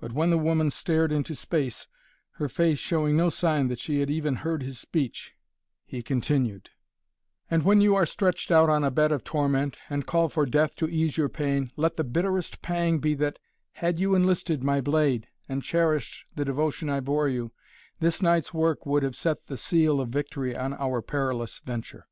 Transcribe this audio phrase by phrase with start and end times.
[0.00, 1.86] But when the woman stared into space,
[2.32, 5.36] her face showing no sign that she had even heard his speech,
[5.84, 6.70] he continued:
[7.48, 10.74] "And when you are stretched out on a bed of torment and call for death
[10.78, 13.38] to ease your pain, let the bitterest pang be that,
[13.74, 17.52] had you enlisted my blade and cherished the devotion I bore you,
[18.00, 22.08] this night's work would have set the seal of victory on our perilous venture."